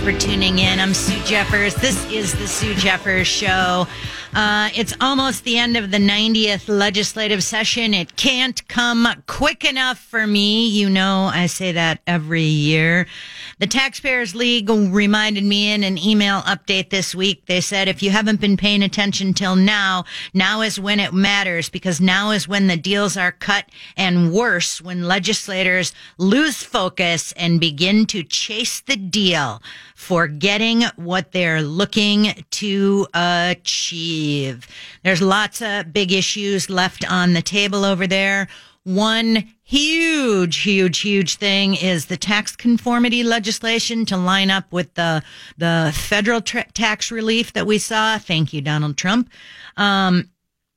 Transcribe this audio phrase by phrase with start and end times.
[0.00, 0.80] for tuning in.
[0.80, 1.74] I'm Sue Jeffers.
[1.74, 3.86] This is the Sue Jeffers Show.
[4.34, 7.92] Uh, it's almost the end of the 90th legislative session.
[7.92, 10.68] It can't come quick enough for me.
[10.68, 13.06] You know, I say that every year.
[13.60, 17.44] The Taxpayers League reminded me in an email update this week.
[17.44, 21.68] They said, if you haven't been paying attention till now, now is when it matters
[21.68, 23.66] because now is when the deals are cut
[23.98, 29.60] and worse when legislators lose focus and begin to chase the deal,
[29.94, 34.66] forgetting what they're looking to achieve.
[35.04, 38.48] There's lots of big issues left on the table over there.
[38.84, 45.22] One huge, huge, huge thing is the tax conformity legislation to line up with the
[45.58, 48.18] the federal tra- tax relief that we saw.
[48.18, 49.30] Thank you, Donald Trump.
[49.76, 50.28] Um,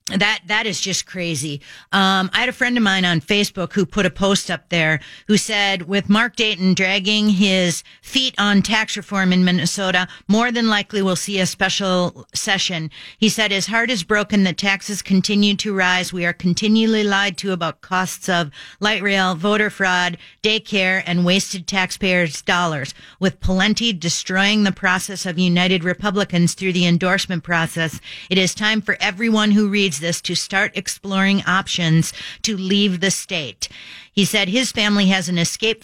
[0.07, 1.61] that that is just crazy.
[1.93, 4.99] Um, I had a friend of mine on Facebook who put a post up there
[5.27, 10.67] who said, with Mark Dayton dragging his feet on tax reform in Minnesota, more than
[10.67, 12.91] likely we'll see a special session.
[13.17, 16.11] He said, his heart is broken that taxes continue to rise.
[16.11, 21.65] We are continually lied to about costs of light rail, voter fraud, daycare, and wasted
[21.65, 22.93] taxpayers' dollars.
[23.21, 28.81] With Pawlenty destroying the process of United Republicans through the endorsement process, it is time
[28.81, 32.13] for everyone who reads this to start exploring options
[32.43, 33.69] to leave the state.
[34.11, 35.83] He said his family has an escape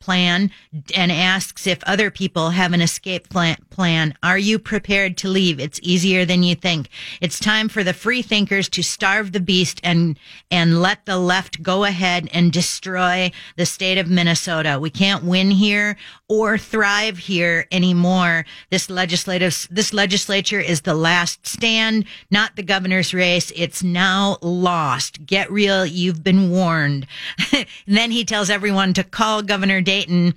[0.00, 0.50] plan
[0.94, 4.14] and asks if other people have an escape plan.
[4.22, 5.60] Are you prepared to leave?
[5.60, 6.88] It's easier than you think.
[7.20, 10.18] It's time for the free thinkers to starve the beast and,
[10.50, 14.78] and let the left go ahead and destroy the state of Minnesota.
[14.80, 15.96] We can't win here
[16.30, 18.46] or thrive here anymore.
[18.70, 23.52] This legislative, this legislature is the last stand, not the governor's race.
[23.56, 25.26] It's now lost.
[25.26, 25.84] Get real.
[25.84, 27.08] You've been warned.
[27.88, 30.34] then he tells everyone to call Governor Dayton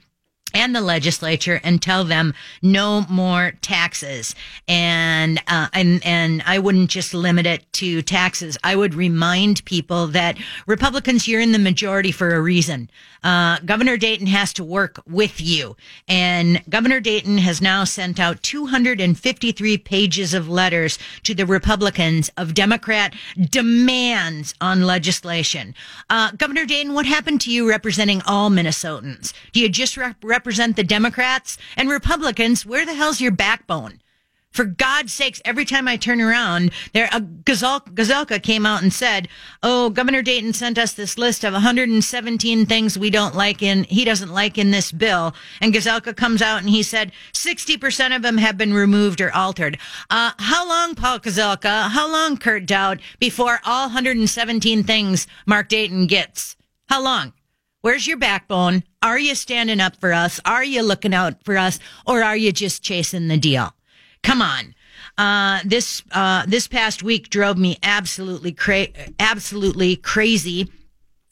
[0.53, 4.35] and the legislature and tell them no more taxes.
[4.67, 8.57] And, uh, and, and I wouldn't just limit it to taxes.
[8.63, 10.37] I would remind people that
[10.67, 12.89] Republicans, you're in the majority for a reason.
[13.23, 15.75] Uh, Governor Dayton has to work with you.
[16.07, 22.53] And Governor Dayton has now sent out 253 pages of letters to the Republicans of
[22.53, 23.13] Democrat
[23.49, 25.73] demands on legislation.
[26.09, 29.33] Uh, Governor Dayton, what happened to you representing all Minnesotans?
[29.53, 32.65] Do you just rep- represent the Democrats and Republicans?
[32.65, 34.01] Where the hell's your backbone?
[34.51, 38.93] For God's sakes, every time I turn around, there a Gazelka, Gazelka came out and
[38.93, 39.29] said,
[39.63, 44.03] "Oh, Governor Dayton sent us this list of 117 things we don't like in he
[44.03, 48.37] doesn't like in this bill." And Gazelka comes out and he said, "60% of them
[48.37, 49.77] have been removed or altered."
[50.09, 51.89] Uh, how long, Paul Gazelka?
[51.89, 56.57] How long, Kurt Daudt, before all 117 things Mark Dayton gets?
[56.89, 57.31] How long?
[57.83, 58.83] Where's your backbone?
[59.01, 60.39] Are you standing up for us?
[60.45, 61.79] Are you looking out for us?
[62.07, 63.73] Or are you just chasing the deal?
[64.23, 64.73] Come on.
[65.17, 68.87] Uh, this, uh, this past week drove me absolutely cra-
[69.19, 70.71] absolutely crazy.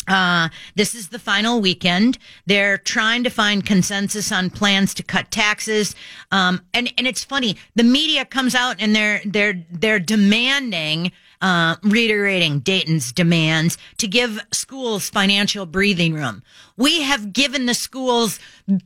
[0.09, 2.17] Uh, this is the final weekend.
[2.47, 5.95] They're trying to find consensus on plans to cut taxes.
[6.31, 7.55] Um, and, and it's funny.
[7.75, 14.39] The media comes out and they're, they're, they're demanding uh, reiterating Dayton's demands to give
[14.51, 16.43] schools financial breathing room.
[16.81, 18.39] We have given the schools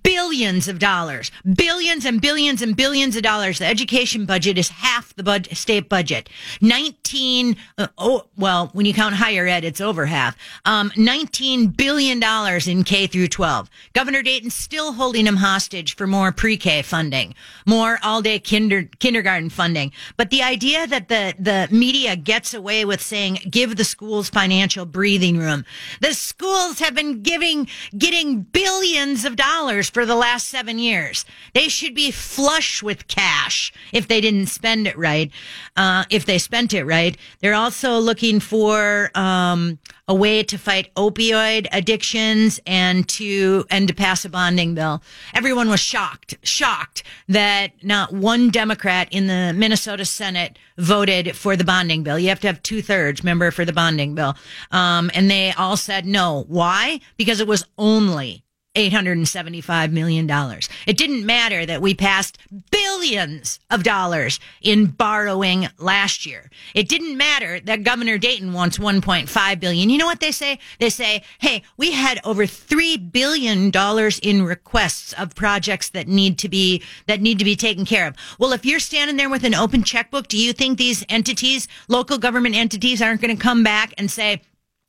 [0.03, 3.59] billions of dollars, billions and billions and billions of dollars.
[3.59, 6.29] The education budget is half the state budget.
[6.61, 10.35] 19, uh, oh, well, when you count higher ed, it's over half.
[10.65, 13.69] Um, 19 billion dollars in K through 12.
[13.93, 17.33] Governor Dayton still holding him hostage for more pre-K funding,
[17.65, 19.91] more all-day kinder, kindergarten funding.
[20.17, 24.85] But the idea that the, the media gets away with saying, give the schools financial
[24.85, 25.65] breathing room.
[26.01, 27.67] The schools have been giving,
[27.97, 31.25] getting billions of dollars for the last seven years.
[31.53, 35.31] They should be flush with cash if they didn't spend it right.
[35.75, 37.17] Uh, if they spent it right.
[37.39, 43.93] They're also looking for, um, a way to fight opioid addictions and to and to
[43.93, 45.01] pass a bonding bill.
[45.33, 51.63] Everyone was shocked, shocked that not one Democrat in the Minnesota Senate voted for the
[51.63, 52.19] bonding bill.
[52.19, 54.35] You have to have two thirds member for the bonding bill,
[54.71, 56.45] um, and they all said no.
[56.47, 56.99] Why?
[57.17, 58.44] Because it was only
[58.75, 60.29] $875 million.
[60.85, 62.37] It didn't matter that we passed
[62.71, 66.49] billions of dollars in borrowing last year.
[66.73, 69.89] It didn't matter that Governor Dayton wants 1.5 billion.
[69.89, 70.59] You know what they say?
[70.79, 73.71] They say, hey, we had over $3 billion
[74.21, 78.15] in requests of projects that need to be, that need to be taken care of.
[78.39, 82.17] Well, if you're standing there with an open checkbook, do you think these entities, local
[82.17, 84.41] government entities aren't going to come back and say,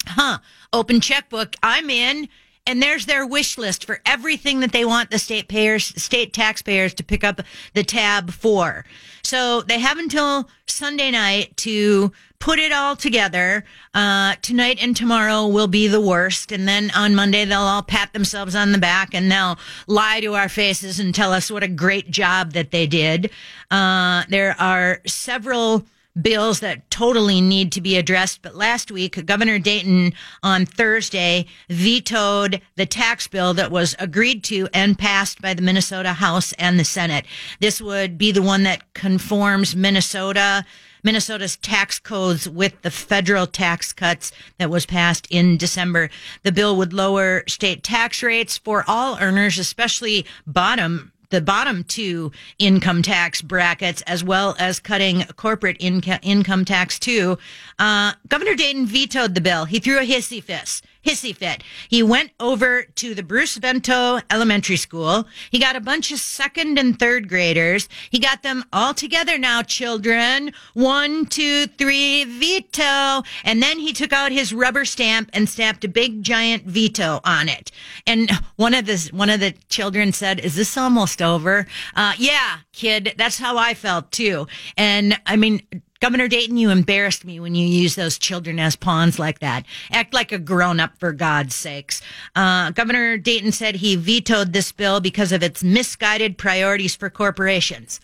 [0.06, 0.38] huh,
[0.72, 2.28] open checkbook, I'm in
[2.66, 6.94] and there's their wish list for everything that they want the state payers, state taxpayers
[6.94, 7.40] to pick up
[7.74, 8.84] the tab for.
[9.22, 13.64] So they have until Sunday night to put it all together.
[13.94, 16.52] Uh, tonight and tomorrow will be the worst.
[16.52, 20.34] And then on Monday, they'll all pat themselves on the back and they'll lie to
[20.34, 23.30] our faces and tell us what a great job that they did.
[23.70, 25.84] Uh, there are several
[26.20, 28.42] bills that totally need to be addressed.
[28.42, 34.68] But last week, Governor Dayton on Thursday vetoed the tax bill that was agreed to
[34.72, 37.26] and passed by the Minnesota House and the Senate.
[37.60, 40.64] This would be the one that conforms Minnesota
[41.06, 46.10] Minnesota's tax codes with the federal tax cuts that was passed in December.
[46.42, 52.32] The bill would lower state tax rates for all earners, especially bottom the bottom two
[52.58, 57.38] income tax brackets, as well as cutting corporate inca- income tax too.
[57.78, 59.64] Uh, Governor Dayton vetoed the bill.
[59.64, 61.62] He threw a hissy fit hissy fit.
[61.88, 65.26] He went over to the Bruce Vento Elementary School.
[65.50, 67.88] He got a bunch of second and third graders.
[68.10, 70.52] He got them all together now, children.
[70.74, 73.22] One, two, three, veto.
[73.44, 77.48] And then he took out his rubber stamp and stamped a big giant veto on
[77.48, 77.70] it.
[78.06, 81.66] And one of the, one of the children said, is this almost over?
[81.94, 84.48] Uh, yeah, kid, that's how I felt too.
[84.76, 85.62] And I mean,
[86.00, 89.64] Governor Dayton, you embarrassed me when you use those children as pawns like that.
[89.90, 92.02] Act like a grown up for God's sakes.
[92.34, 98.00] Uh, Governor Dayton said he vetoed this bill because of its misguided priorities for corporations.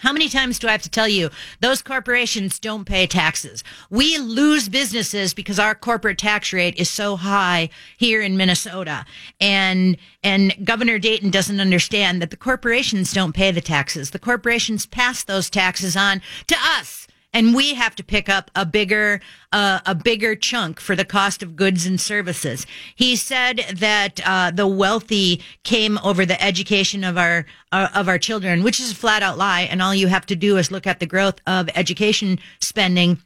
[0.00, 1.28] How many times do I have to tell you
[1.60, 3.62] those corporations don't pay taxes?
[3.90, 7.68] We lose businesses because our corporate tax rate is so high
[7.98, 9.04] here in Minnesota.
[9.42, 14.10] And, and Governor Dayton doesn't understand that the corporations don't pay the taxes.
[14.10, 16.99] The corporations pass those taxes on to us
[17.32, 19.20] and we have to pick up a bigger
[19.52, 22.66] uh, a bigger chunk for the cost of goods and services.
[22.94, 28.18] He said that uh, the wealthy came over the education of our uh, of our
[28.18, 29.62] children, which is a flat out lie.
[29.62, 33.18] And all you have to do is look at the growth of education spending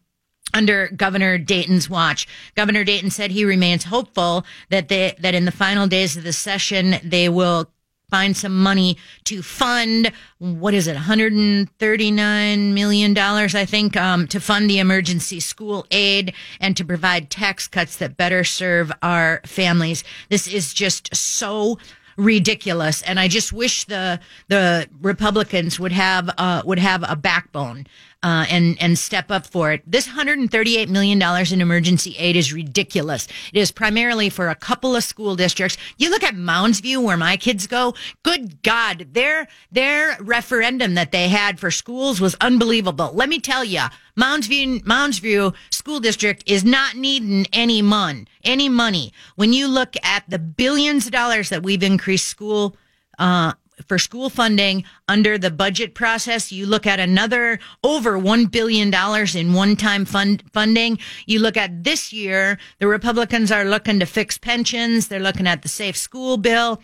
[0.52, 2.28] under Governor Dayton's watch.
[2.54, 6.32] Governor Dayton said he remains hopeful that they, that in the final days of the
[6.32, 7.70] session they will
[8.14, 14.38] find some money to fund what is it 139 million dollars i think um, to
[14.38, 20.04] fund the emergency school aid and to provide tax cuts that better serve our families.
[20.28, 21.78] This is just so
[22.16, 27.84] ridiculous and i just wish the the republicans would have uh, would have a backbone
[28.24, 29.82] uh, and and step up for it.
[29.86, 33.28] This 138 million dollars in emergency aid is ridiculous.
[33.52, 35.76] It is primarily for a couple of school districts.
[35.98, 37.94] You look at Mounds View, where my kids go.
[38.22, 43.10] Good God, their their referendum that they had for schools was unbelievable.
[43.12, 43.82] Let me tell you,
[44.16, 48.24] Mounds View, Mounds View School District is not needing any money.
[48.42, 49.12] Any money.
[49.36, 52.76] When you look at the billions of dollars that we've increased school
[53.18, 53.52] uh,
[53.86, 56.52] for school funding under the budget process.
[56.52, 58.92] You look at another over $1 billion
[59.36, 60.98] in one time fund funding.
[61.26, 65.08] You look at this year, the Republicans are looking to fix pensions.
[65.08, 66.82] They're looking at the safe school bill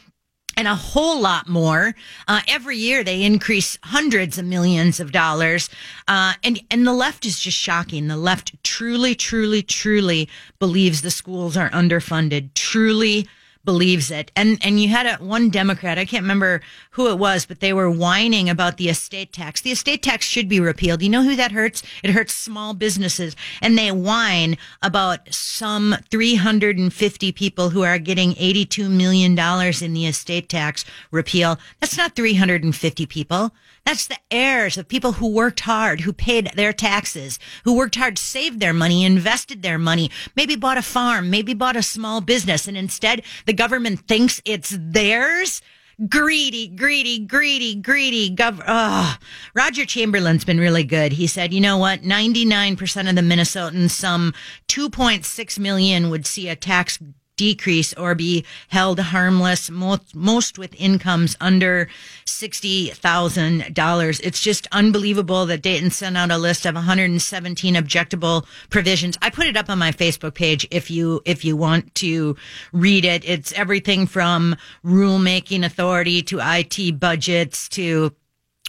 [0.56, 1.94] and a whole lot more.
[2.28, 5.70] Uh, every year they increase hundreds of millions of dollars.
[6.06, 8.08] Uh, and, and the left is just shocking.
[8.08, 10.28] The left truly, truly, truly
[10.58, 13.26] believes the schools are underfunded, truly
[13.64, 14.30] believes it.
[14.36, 16.60] And and you had a, one Democrat, I can't remember
[16.92, 19.60] who it was, but they were whining about the estate tax.
[19.60, 21.02] The estate tax should be repealed.
[21.02, 21.82] You know who that hurts?
[22.02, 23.36] It hurts small businesses.
[23.60, 30.06] And they whine about some 350 people who are getting 82 million dollars in the
[30.06, 31.58] estate tax repeal.
[31.80, 33.52] That's not 350 people.
[33.84, 38.18] That's the heirs of people who worked hard, who paid their taxes, who worked hard,
[38.18, 42.68] saved their money, invested their money, maybe bought a farm, maybe bought a small business,
[42.68, 45.62] and instead the government thinks it's theirs.
[46.08, 48.34] Greedy, greedy, greedy, greedy.
[48.34, 49.18] Gov- oh.
[49.54, 51.12] Roger Chamberlain's been really good.
[51.12, 52.00] He said, you know what?
[52.00, 54.32] 99% of the Minnesotans, some
[54.68, 56.98] 2.6 million would see a tax
[57.40, 61.88] decrease or be held harmless, most, most with incomes under
[62.26, 64.20] $60,000.
[64.22, 69.16] It's just unbelievable that Dayton sent out a list of 117 objectable provisions.
[69.22, 72.36] I put it up on my Facebook page if you, if you want to
[72.74, 73.24] read it.
[73.24, 74.54] It's everything from
[74.84, 78.12] rulemaking authority to IT budgets to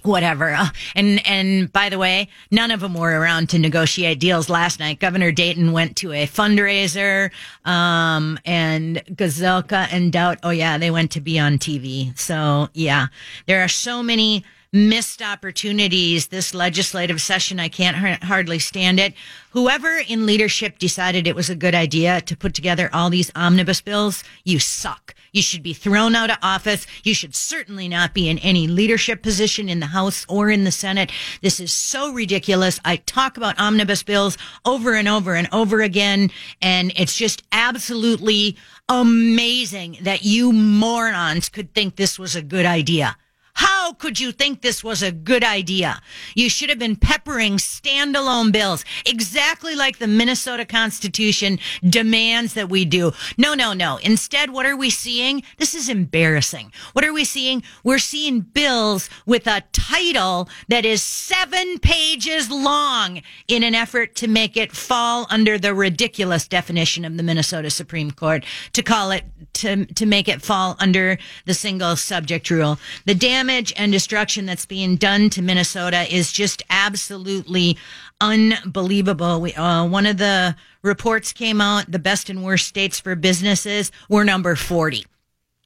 [0.04, 0.52] whatever.
[0.52, 4.80] Uh, and and by the way, none of them were around to negotiate deals last
[4.80, 5.00] night.
[5.00, 7.32] Governor Dayton went to a fundraiser,
[7.66, 10.40] um, and Gazelka and Daudt.
[10.44, 12.18] Oh yeah, they went to be on TV.
[12.18, 13.08] So yeah,
[13.46, 14.44] there are so many
[14.74, 17.60] missed opportunities this legislative session.
[17.60, 19.14] I can't hardly stand it.
[19.52, 23.82] Whoever in leadership decided it was a good idea to put together all these omnibus
[23.82, 25.14] bills, you suck.
[25.34, 26.86] You should be thrown out of office.
[27.04, 30.72] You should certainly not be in any leadership position in the House or in the
[30.72, 31.12] Senate.
[31.42, 32.80] This is so ridiculous.
[32.84, 38.58] I talk about omnibus bills over and over and over again, and it's just absolutely
[38.90, 43.16] amazing that you morons could think this was a good idea.
[43.54, 46.02] How could you think this was a good idea?
[46.36, 52.86] You should have been peppering standalone bills, exactly like the Minnesota Constitution demands that we
[52.86, 53.12] do.
[53.38, 53.98] No, no, no.
[53.98, 55.44] Instead, what are we seeing?
[55.58, 56.72] This is embarrassing.
[56.94, 57.64] What are we seeing?
[57.84, 64.28] We're seeing bills with a title that is seven pages long in an effort to
[64.28, 69.26] make it fall under the ridiculous definition of the Minnesota Supreme Court to call it,
[69.54, 72.80] to, to make it fall under the single subject rule.
[73.06, 77.76] The damn damage and destruction that's being done to Minnesota is just absolutely
[78.20, 79.42] unbelievable.
[79.42, 83.92] We, uh, one of the reports came out, the best and worst states for businesses.
[84.10, 85.08] We're number 40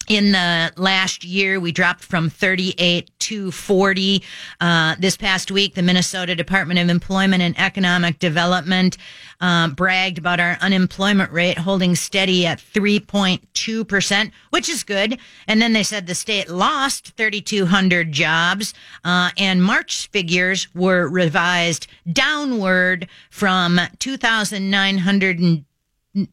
[0.08, 4.24] in the last year, we dropped from 38 to 40.
[4.62, 8.98] Uh, this past week, the Minnesota Department of Employment and Economic Development
[9.42, 15.20] uh, bragged about our unemployment rate holding steady at 3.2%, which is good.
[15.48, 21.88] And then they said the state lost 3,200 jobs, uh, and March figures were revised
[22.12, 25.66] downward from 2,900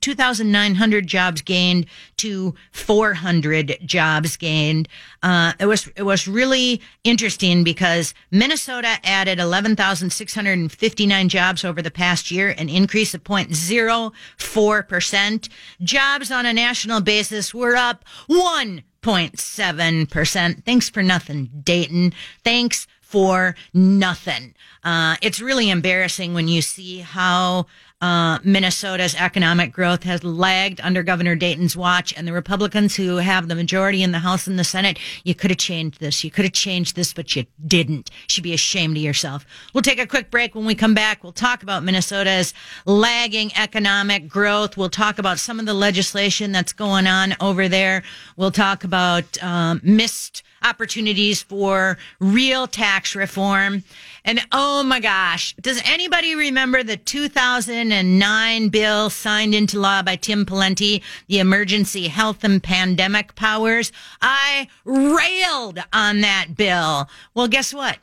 [0.00, 1.86] 2,900 jobs gained
[2.18, 4.88] to 400 jobs gained.
[5.22, 12.30] Uh, it was it was really interesting because Minnesota added 11,659 jobs over the past
[12.30, 15.48] year, an increase of 0.04 percent.
[15.82, 20.64] Jobs on a national basis were up 1.7 percent.
[20.64, 22.12] Thanks for nothing, Dayton.
[22.44, 24.54] Thanks for nothing.
[24.82, 27.66] Uh, it's really embarrassing when you see how
[28.02, 33.46] uh, Minnesota's economic growth has lagged under Governor Dayton's watch, and the Republicans who have
[33.46, 36.24] the majority in the House and the Senate, you could have changed this.
[36.24, 38.10] You could have changed this, but you didn't.
[38.10, 39.46] You should be ashamed of yourself.
[39.72, 40.54] We'll take a quick break.
[40.56, 42.52] When we come back, we'll talk about Minnesota's
[42.86, 44.76] lagging economic growth.
[44.76, 48.02] We'll talk about some of the legislation that's going on over there.
[48.36, 53.84] We'll talk about um, missed opportunities for real tax reform.
[54.24, 60.46] And oh my gosh, does anybody remember the 2009 bill signed into law by Tim
[60.46, 63.90] Pawlenty, the Emergency Health and Pandemic Powers?
[64.20, 67.08] I railed on that bill.
[67.34, 67.98] Well, guess what?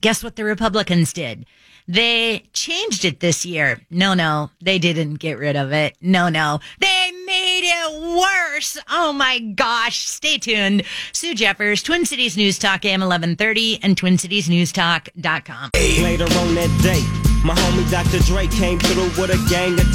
[0.00, 1.46] Guess what the Republicans did?
[1.88, 3.80] They changed it this year.
[3.90, 5.96] No, no, they didn't get rid of it.
[6.00, 6.99] No, no, they
[7.30, 8.78] made it worse.
[8.90, 9.98] Oh my gosh.
[10.06, 10.82] Stay tuned.
[11.12, 15.70] Sue Jeffers, Twin Cities News Talk, AM 1130 and TwinCitiesNewsTalk.com.
[15.74, 17.00] Later on that day,
[17.44, 18.18] my homie Dr.
[18.26, 19.86] Dre came through with a gang of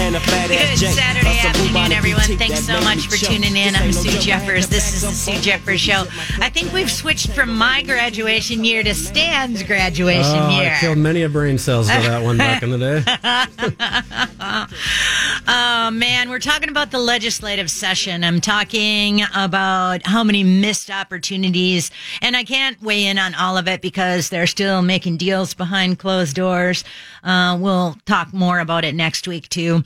[0.00, 0.48] Tanqueray.
[0.48, 2.38] Good Saturday afternoon, everyone.
[2.38, 3.76] Thanks so much for tuning in.
[3.76, 4.66] I'm Sue Jeffers.
[4.66, 6.04] This is the Sue Jeffers Show.
[6.40, 10.72] I think we've switched from my graduation year to Stan's graduation oh, year.
[10.74, 13.04] I killed many a brain cells for that one back in the day.
[15.48, 16.30] oh, man.
[16.30, 18.24] We're talking about the legislative session.
[18.24, 21.90] I'm talking about how many missed opportunities,
[22.22, 25.98] and I can't weigh in on all of it because they're still making deals behind
[25.98, 26.84] closed doors.
[27.22, 29.84] Uh, we'll talk more about it next week, too.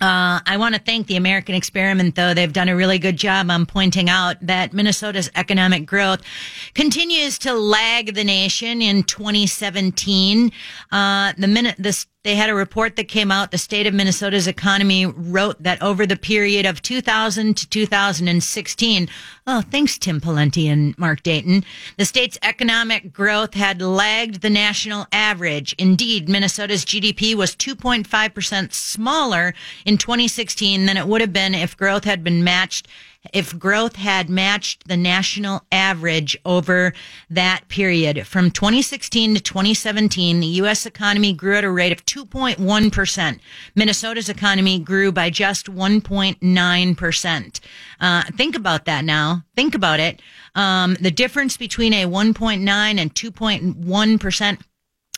[0.00, 2.34] Uh, I want to thank the American Experiment, though.
[2.34, 6.20] They've done a really good job on pointing out that Minnesota's economic growth
[6.74, 10.52] continues to lag the nation in 2017.
[10.92, 13.52] Uh, the minute, the they had a report that came out.
[13.52, 19.08] The state of Minnesota's economy wrote that over the period of 2000 to 2016,
[19.46, 21.64] oh, thanks, Tim Pawlenty and Mark Dayton,
[21.96, 25.72] the state's economic growth had lagged the national average.
[25.78, 29.54] Indeed, Minnesota's GDP was 2.5% smaller
[29.84, 32.88] in 2016 than it would have been if growth had been matched
[33.32, 36.92] if growth had matched the national average over
[37.30, 38.26] that period.
[38.26, 40.86] From 2016 to 2017, the U.S.
[40.86, 43.40] economy grew at a rate of 2.1%.
[43.74, 47.60] Minnesota's economy grew by just 1.9%.
[48.00, 49.44] Uh, think about that now.
[49.54, 50.20] Think about it.
[50.54, 52.66] Um, the difference between a 1.9
[52.98, 54.58] and 2.1%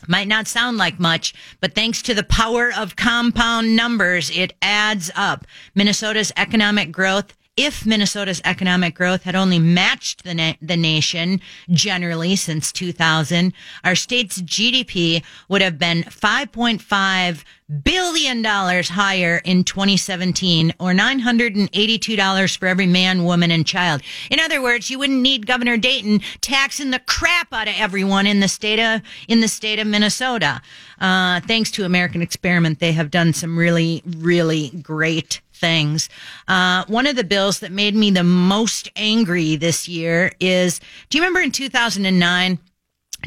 [0.07, 5.11] might not sound like much, but thanks to the power of compound numbers, it adds
[5.15, 5.45] up.
[5.75, 12.37] Minnesota's economic growth if Minnesota's economic growth had only matched the, na- the nation generally
[12.37, 13.51] since 2000,
[13.83, 17.43] our state's GDP would have been 5.5
[17.83, 24.01] billion dollars higher in 2017 or $982 for every man, woman, and child.
[24.31, 28.39] In other words, you wouldn't need Governor Dayton taxing the crap out of everyone in
[28.39, 30.61] the state of, in the state of Minnesota.
[31.01, 36.09] Uh, thanks to American Experiment, they have done some really, really great things.
[36.47, 41.17] Uh, one of the bills that made me the most angry this year is, do
[41.17, 42.59] you remember in 2009?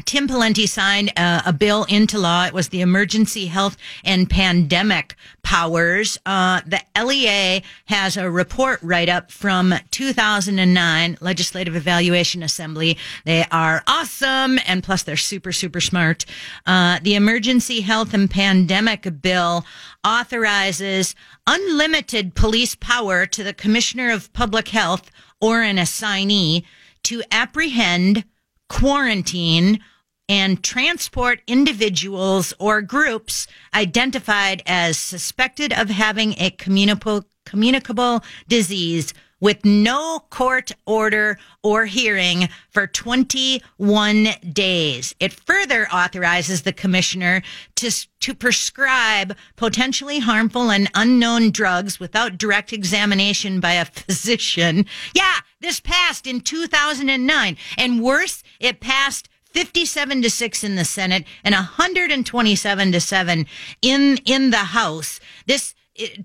[0.05, 2.45] Tim Pawlenty signed uh, a bill into law.
[2.45, 6.17] It was the Emergency Health and Pandemic Powers.
[6.25, 12.97] Uh, the LEA has a report write up from 2009 Legislative Evaluation Assembly.
[13.25, 16.25] They are awesome, and plus they're super, super smart.
[16.65, 19.63] Uh, the Emergency Health and Pandemic Bill
[20.03, 26.65] authorizes unlimited police power to the Commissioner of Public Health or an assignee
[27.03, 28.23] to apprehend
[28.73, 29.79] quarantine
[30.27, 39.13] and transport individuals or groups identified as suspected of having a communicable, communicable disease
[39.43, 45.13] with no court order or hearing for 21 days.
[45.19, 47.43] It further authorizes the commissioner
[47.75, 54.85] to, to prescribe potentially harmful and unknown drugs without direct examination by a physician.
[55.13, 57.57] Yeah, this passed in 2009.
[57.77, 63.45] And worse, it passed 57 to 6 in the Senate and 127 to 7
[63.81, 65.19] in in the House.
[65.47, 65.75] This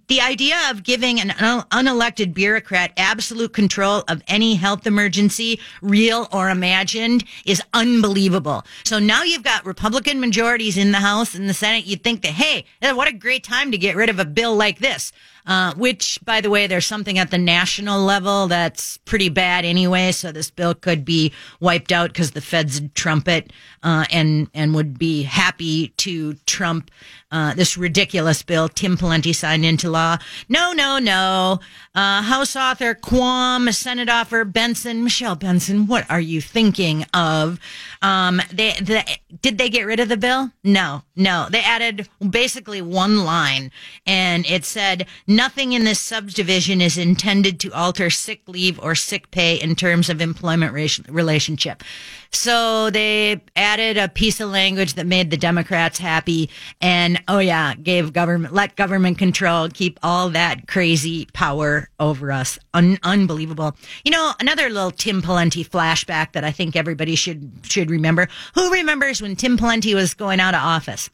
[0.07, 6.49] the idea of giving an unelected bureaucrat absolute control of any health emergency, real or
[6.49, 8.65] imagined, is unbelievable.
[8.85, 11.85] So now you've got Republican majorities in the House and the Senate.
[11.85, 14.57] You'd think that, hey, eh, what a great time to get rid of a bill
[14.57, 15.13] like this.
[15.49, 20.12] Uh, which, by the way, there's something at the national level that's pretty bad anyway.
[20.12, 23.50] So this bill could be wiped out because the feds trumpet
[23.83, 26.90] uh, and and would be happy to trump
[27.31, 30.17] uh, this ridiculous bill Tim Pawlenty signed into law.
[30.49, 31.61] No, no, no.
[31.95, 35.87] Uh, House author Quam, Senate author Benson, Michelle Benson.
[35.87, 37.59] What are you thinking of?
[38.01, 39.05] Um, they, they
[39.42, 40.53] did they get rid of the bill?
[40.64, 41.49] No, no.
[41.51, 43.70] They added basically one line,
[44.07, 45.07] and it said
[45.38, 50.11] nothing in this subdivision is intended to alter sick leave or sick pay in terms
[50.11, 50.72] of employment
[51.09, 51.85] relationship.
[52.33, 57.77] So they added a piece of language that made the Democrats happy, and oh yeah,
[57.77, 62.59] gave government let government control keep all that crazy power over us.
[62.74, 63.77] Un- unbelievable.
[64.05, 68.27] You know, another little Tim Pawlenty flashback that I think everybody should should remember.
[68.57, 71.11] Who remembers when Tim Pawlenty was going out of office?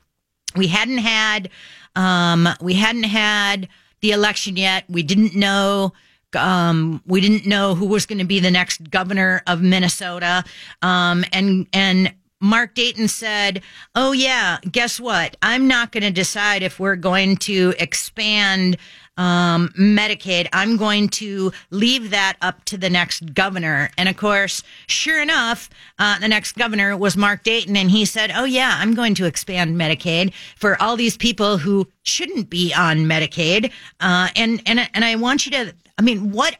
[0.56, 1.50] We hadn't had
[1.94, 3.68] um, we hadn't had
[4.04, 4.84] the election yet.
[4.86, 5.94] We didn't know
[6.34, 10.44] um, we didn't know who was going to be the next governor of Minnesota.
[10.82, 13.62] Um, and, and Mark Dayton said,
[13.94, 15.36] Oh, yeah, guess what?
[15.40, 18.76] I'm not going to decide if we're going to expand
[19.16, 20.48] um, Medicaid.
[20.52, 23.90] I'm going to leave that up to the next governor.
[23.96, 28.32] And of course, sure enough, uh, the next governor was Mark Dayton, and he said,
[28.34, 32.98] "Oh yeah, I'm going to expand Medicaid for all these people who shouldn't be on
[33.06, 36.56] Medicaid." Uh, and and and I want you to, I mean, what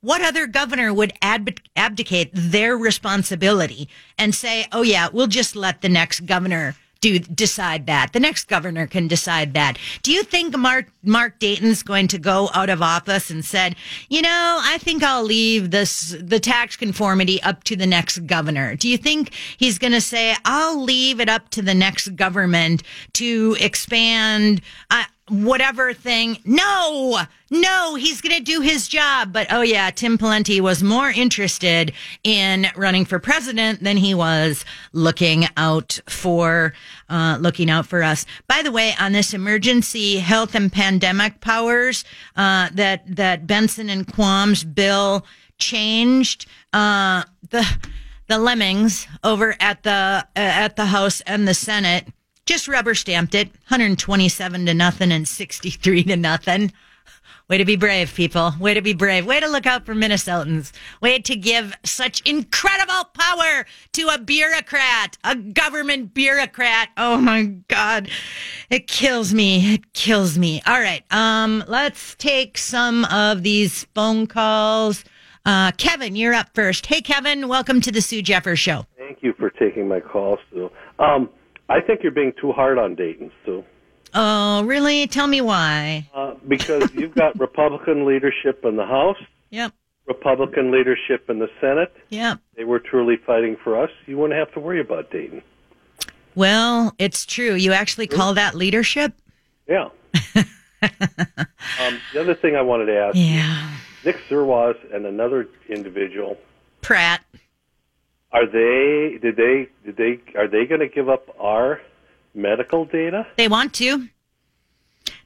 [0.00, 5.80] what other governor would ab- abdicate their responsibility and say, "Oh yeah, we'll just let
[5.80, 8.12] the next governor do decide that.
[8.12, 9.78] The next governor can decide that.
[10.02, 13.76] Do you think Mark Mark Dayton's going to go out of office and said,
[14.08, 18.74] you know, I think I'll leave this the tax conformity up to the next governor?
[18.74, 22.82] Do you think he's going to say, I'll leave it up to the next government
[23.14, 24.60] to expand?
[24.90, 26.38] Uh, whatever thing.
[26.44, 29.32] No, no, he's going to do his job.
[29.32, 31.92] But oh yeah, Tim Pawlenty was more interested
[32.24, 36.74] in running for president than he was looking out for,
[37.08, 38.26] uh, looking out for us.
[38.46, 42.04] By the way, on this emergency health and pandemic powers,
[42.36, 45.24] uh, that, that Benson and Quam's bill
[45.58, 47.66] changed, uh, the,
[48.28, 52.08] the lemmings over at the, uh, at the House and the Senate
[52.48, 56.72] just rubber stamped it 127 to nothing and 63 to nothing.
[57.46, 58.54] Way to be brave, people.
[58.58, 59.26] Way to be brave.
[59.26, 60.72] Way to look out for Minnesotans.
[61.02, 66.88] Way to give such incredible power to a bureaucrat, a government bureaucrat.
[66.96, 68.08] Oh my God.
[68.70, 69.74] It kills me.
[69.74, 70.62] It kills me.
[70.66, 71.04] All right.
[71.10, 75.04] Um, let's take some of these phone calls.
[75.44, 76.86] Uh, Kevin, you're up first.
[76.86, 78.86] Hey, Kevin, welcome to the Sue Jeffers Show.
[78.96, 80.70] Thank you for taking my call, Sue.
[80.98, 81.28] Um,
[81.68, 83.64] I think you're being too hard on Dayton, Sue.
[84.14, 85.06] Oh, really?
[85.06, 86.08] Tell me why.
[86.14, 89.18] Uh, because you've got Republican leadership in the House,
[89.50, 89.72] Yep.
[90.06, 92.38] Republican leadership in the Senate, Yep.
[92.56, 95.42] they were truly fighting for us, you wouldn't have to worry about Dayton.
[96.34, 97.54] Well, it's true.
[97.54, 99.12] You actually call that leadership?
[99.68, 99.88] Yeah.
[100.82, 103.70] um, the other thing I wanted to ask Yeah.
[104.04, 106.38] Nick Zerwas and another individual
[106.80, 107.20] Pratt.
[108.32, 111.80] Are they did they did they are they going to give up our
[112.34, 113.26] medical data?
[113.36, 114.08] They want to.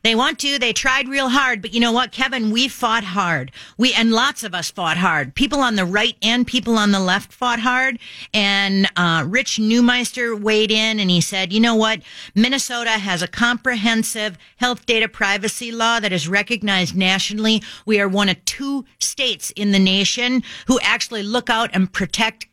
[0.04, 0.58] They want to.
[0.58, 2.50] They tried real hard, but you know what, Kevin?
[2.50, 3.52] We fought hard.
[3.78, 5.34] We and lots of us fought hard.
[5.34, 7.98] People on the right and people on the left fought hard.
[8.34, 12.02] And uh, Rich Neumeister weighed in and he said, "You know what?
[12.34, 17.62] Minnesota has a comprehensive health data privacy law that is recognized nationally.
[17.86, 22.46] We are one of two states in the nation who actually look out and protect."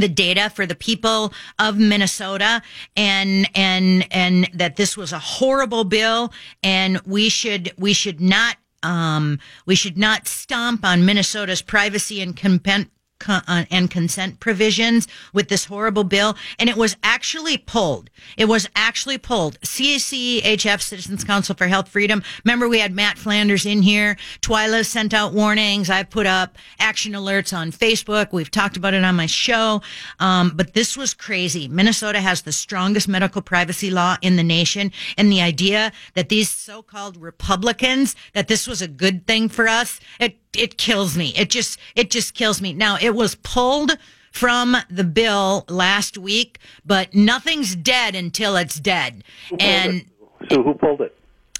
[0.00, 2.62] The data for the people of Minnesota
[2.96, 6.32] and and and that this was a horrible bill
[6.62, 12.36] and we should we should not um we should not stomp on Minnesota's privacy and
[12.36, 18.10] consent con- uh, and consent provisions with this horrible bill and it was actually pulled.
[18.36, 19.60] It was actually pulled.
[19.60, 22.22] CACHF Citizens Council for Health Freedom.
[22.44, 24.16] Remember we had Matt Flanders in here.
[24.40, 25.90] Twila sent out warnings.
[25.90, 28.32] I put up action alerts on Facebook.
[28.32, 29.82] We've talked about it on my show.
[30.18, 31.68] Um, but this was crazy.
[31.68, 36.50] Minnesota has the strongest medical privacy law in the nation and the idea that these
[36.50, 41.32] so-called Republicans that this was a good thing for us it it kills me.
[41.36, 42.72] It just it just kills me.
[42.72, 43.96] Now it was pulled
[44.30, 49.24] from the bill last week, but nothing's dead until it's dead.
[49.58, 50.04] And
[50.50, 51.16] So who pulled it?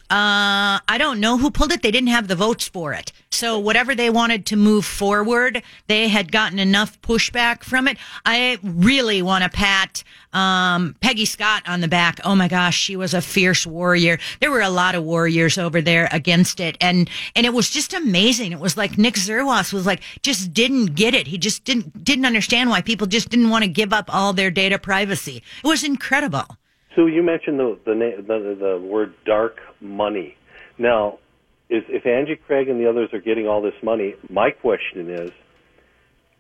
[0.09, 1.83] Uh, I don't know who pulled it.
[1.83, 3.11] They didn't have the votes for it.
[3.31, 7.99] So whatever they wanted to move forward, they had gotten enough pushback from it.
[8.25, 12.21] I really want to pat um, Peggy Scott on the back.
[12.25, 14.19] Oh my gosh, she was a fierce warrior.
[14.41, 17.93] There were a lot of warriors over there against it, and and it was just
[17.93, 18.53] amazing.
[18.53, 21.27] It was like Nick Zerwas was like just didn't get it.
[21.27, 24.51] He just didn't didn't understand why people just didn't want to give up all their
[24.51, 25.43] data privacy.
[25.65, 26.59] It was incredible.
[26.97, 30.37] Sue, you mentioned the the, na- the the word dark money.
[30.79, 31.19] Now,
[31.71, 35.31] is if Angie Craig and the others are getting all this money, my question is: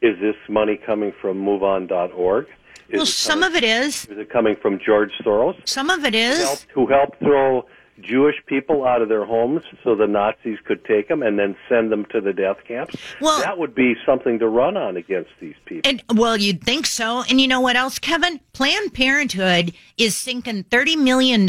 [0.03, 2.47] Is this money coming from MoveOn.org?
[2.89, 4.05] Is Well, some coming, of it is.
[4.07, 6.39] is it coming from George Soros, Some of it is.
[6.43, 7.67] helped, who helped throw
[8.01, 11.91] Jewish people out of their homes so the Nazis could take them and then send
[11.91, 12.97] them to the death camps?
[13.21, 15.89] Well- that would be something to run on against these people.
[15.89, 17.23] And well, you'd think so.
[17.29, 18.41] And you know what else, Kevin?
[18.53, 21.49] Planned Parenthood is sinking $30 million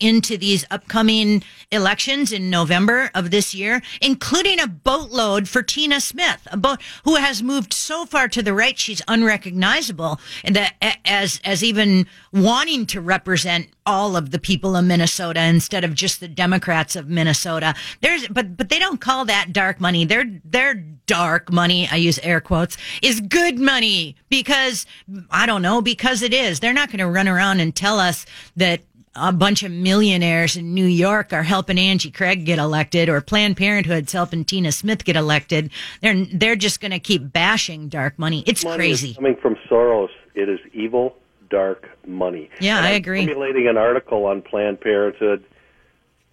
[0.00, 6.46] into these upcoming elections in November of this year, including a boatload for Tina Smith,
[6.50, 11.40] a boat who has moved so far to the right, she's unrecognizable and that as,
[11.44, 16.28] as even wanting to represent all of the people of Minnesota instead of just the
[16.28, 17.74] Democrats of Minnesota.
[18.00, 20.04] There's, but, but they don't call that dark money.
[20.04, 20.74] Their, their
[21.06, 24.86] dark money, I use air quotes, is good money because,
[25.30, 26.60] I don't know, because it is.
[26.60, 28.80] They're not going to run around and tell us that
[29.20, 33.56] a bunch of millionaires in New York are helping Angie Craig get elected or Planned
[33.56, 35.70] Parenthood's helping Tina Smith get elected.
[36.02, 38.44] They're, they're just going to keep bashing dark money.
[38.46, 39.14] It's money crazy.
[39.14, 41.16] Coming from Soros, it is evil,
[41.50, 42.48] dark money.
[42.60, 43.26] Yeah, I agree.
[43.26, 45.44] Formulating an article on Planned Parenthood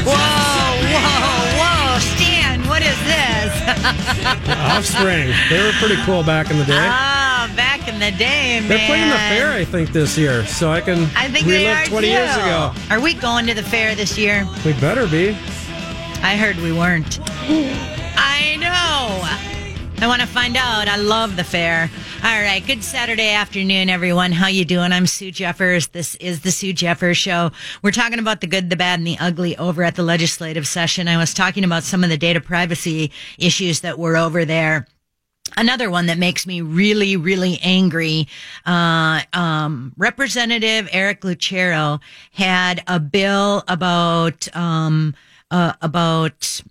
[0.05, 0.14] Whoa,
[0.95, 1.99] whoa, whoa.
[2.01, 3.53] Stan, what is this?
[4.49, 5.33] Offspring.
[5.51, 6.75] They were pretty cool back in the day.
[6.79, 7.28] Ah,
[7.99, 8.69] the day, man.
[8.69, 10.45] They're playing the fair, I think, this year.
[10.47, 12.13] So I can I think relive they are 20 too.
[12.13, 12.73] years ago.
[12.91, 14.47] Are we going to the fair this year?
[14.65, 15.31] We better be.
[16.23, 17.21] I heard we weren't.
[17.31, 20.05] I know.
[20.05, 20.89] I want to find out.
[20.89, 21.91] I love the fair.
[22.25, 22.65] All right.
[22.67, 24.33] Good Saturday afternoon, everyone.
[24.33, 24.93] How you doing?
[24.93, 25.89] I'm Sue Jeffers.
[25.89, 27.51] This is the Sue Jeffers Show.
[27.83, 31.09] We're talking about the good, the bad, and the ugly over at the legislative session.
[31.09, 34.87] I was talking about some of the data privacy issues that were over there.
[35.57, 38.29] Another one that makes me really, really angry.
[38.67, 42.01] Uh, um, Representative Eric Lucero
[42.33, 45.15] had a bill about um,
[45.51, 46.63] uh, about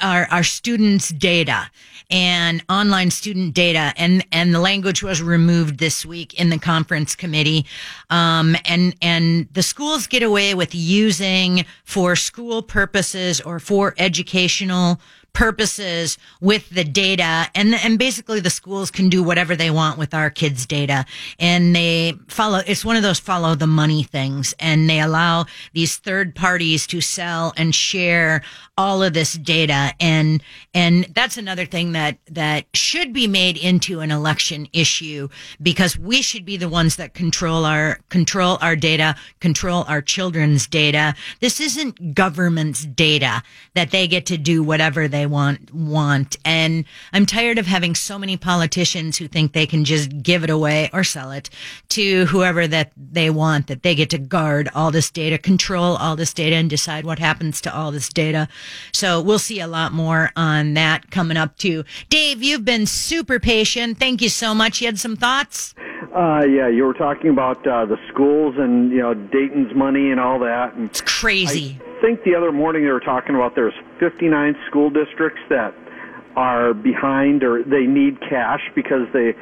[0.00, 1.70] our, our students' data
[2.10, 7.16] and online student data and and the language was removed this week in the conference
[7.16, 7.64] committee
[8.10, 15.00] um, and and the schools get away with using for school purposes or for educational
[15.32, 17.48] purposes with the data.
[17.54, 21.04] And and basically the schools can do whatever they want with our kids data.
[21.38, 24.54] And they follow it's one of those follow the money things.
[24.58, 28.42] And they allow these third parties to sell and share
[28.82, 29.94] all of this data.
[30.00, 30.42] And
[30.74, 35.28] and that's another thing that that should be made into an election issue
[35.62, 40.66] because we should be the ones that control our control our data control our children's
[40.66, 41.14] data.
[41.38, 46.36] This isn't government's data that they get to do whatever they want want.
[46.44, 50.50] And i'm tired of having so many politicians who think they can just give it
[50.50, 51.48] away or sell it
[51.90, 56.16] to whoever that they want that they get to guard all this data control all
[56.16, 58.48] this data and decide what happens to all this data
[58.92, 61.84] so we'll see a lot more on that coming up too.
[62.08, 63.98] Dave, you've been super patient.
[63.98, 64.80] Thank you so much.
[64.80, 65.74] You had some thoughts?
[66.14, 70.20] Uh, yeah, you were talking about uh, the schools and you know Dayton's money and
[70.20, 70.74] all that.
[70.74, 71.80] And it's crazy.
[71.80, 75.74] I think the other morning they were talking about there's 59 school districts that
[76.36, 79.34] are behind or they need cash because they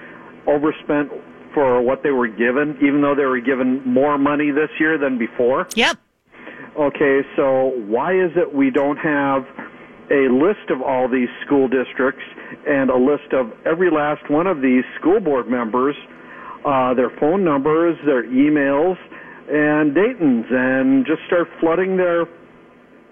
[0.47, 1.11] overspent
[1.55, 5.19] for what they were given, even though they were given more money this year than
[5.19, 5.67] before.
[5.75, 5.99] Yep.
[6.79, 9.45] Okay, so why is it we don't have
[10.11, 12.23] a list of all these school districts
[12.67, 15.97] and a list of every last one of these school board members,
[16.65, 18.97] uh, their phone numbers, their emails,
[19.51, 22.27] and Dayton's, and just start flooding their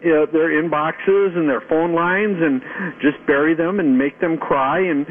[0.03, 2.63] you know, their inboxes and their phone lines and
[3.01, 5.07] just bury them and make them cry and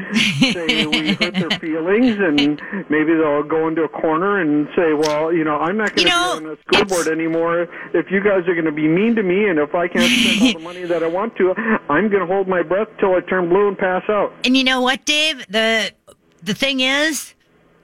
[0.52, 5.32] say we hurt their feelings and maybe they'll go into a corner and say, well,
[5.32, 8.20] you know, I'm not going to you be on the school board anymore if you
[8.22, 10.64] guys are going to be mean to me and if I can't spend all the
[10.64, 11.54] money that I want to,
[11.88, 14.32] I'm going to hold my breath till I turn blue and pass out.
[14.44, 15.46] And you know what, Dave?
[15.48, 15.92] The
[16.42, 17.34] the thing is,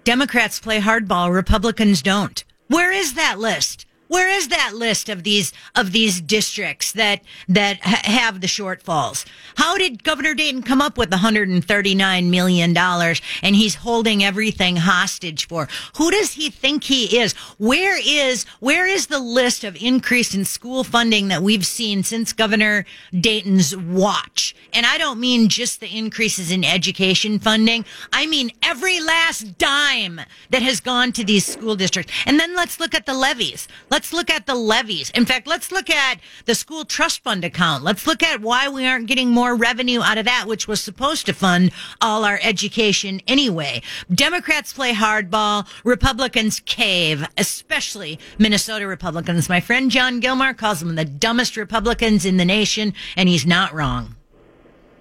[0.05, 2.45] Democrats play hardball, Republicans don't.
[2.69, 3.87] Where is that list?
[4.15, 9.25] Where is that list of these of these districts that that ha- have the shortfalls?
[9.57, 15.49] How did Governor Dayton come up with 139 million dollars and he's holding everything hostage
[15.49, 15.67] for?
[15.97, 17.33] Who does he think he is?
[17.59, 22.33] Where is where is the list of increase in school funding that we've seen since
[22.33, 22.87] Governor
[23.21, 24.55] Dayton's watch?
[24.73, 27.85] And I don't mean just the increases in education funding.
[28.13, 32.13] I mean every last dime that has gone to these school districts.
[32.27, 33.67] And then let's look at the levies.
[33.91, 35.11] Let's look at the levies.
[35.11, 37.85] In fact, let's look at the school trust fund account.
[37.85, 41.27] Let's look at why we aren't getting more revenue out of that, which was supposed
[41.27, 43.83] to fund all our education anyway.
[44.13, 45.67] Democrats play hardball.
[45.85, 49.49] Republicans cave, especially Minnesota Republicans.
[49.49, 53.73] My friend John Gilmar calls them the dumbest Republicans in the nation, and he's not
[53.73, 54.17] wrong.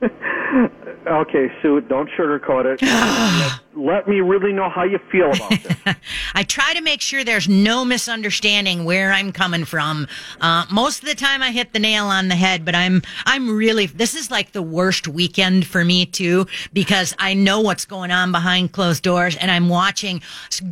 [1.05, 3.59] Okay, Sue, don't sugarcoat it.
[3.75, 5.95] let, me really know how you feel about this.
[6.35, 10.07] I try to make sure there's no misunderstanding where I'm coming from.
[10.41, 13.55] Uh, most of the time, I hit the nail on the head, but I'm I'm
[13.55, 18.11] really this is like the worst weekend for me too because I know what's going
[18.11, 20.21] on behind closed doors, and I'm watching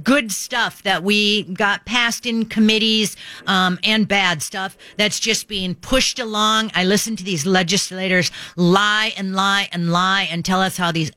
[0.03, 3.15] good stuff that we got passed in committees
[3.47, 6.71] um, and bad stuff that's just being pushed along.
[6.75, 11.11] I listen to these legislators lie and lie and lie and tell us how these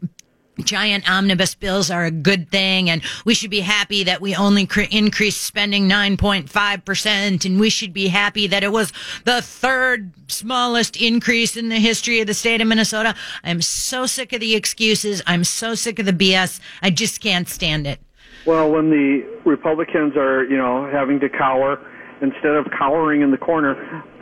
[0.61, 4.67] giant omnibus bills are a good thing and we should be happy that we only
[4.67, 8.93] cr- increased spending 9.5% and we should be happy that it was
[9.25, 13.15] the third smallest increase in the history of the state of Minnesota.
[13.43, 15.23] I'm so sick of the excuses.
[15.27, 16.61] I'm so sick of the BS.
[16.83, 18.01] I just can't stand it.
[18.47, 21.81] Well, when the Republicans are, you know, having to cower
[22.21, 23.75] instead of cowering in the corner,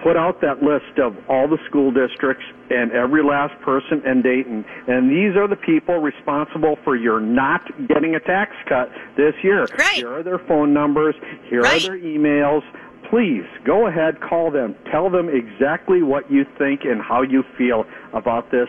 [0.02, 4.64] put out that list of all the school districts and every last person in Dayton.
[4.88, 9.66] And these are the people responsible for your not getting a tax cut this year.
[9.78, 9.96] Right.
[9.96, 11.14] Here are their phone numbers.
[11.48, 11.82] Here right.
[11.84, 12.62] are their emails.
[13.10, 14.74] Please go ahead, call them.
[14.90, 18.68] Tell them exactly what you think and how you feel about this